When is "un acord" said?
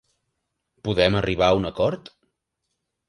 1.59-2.11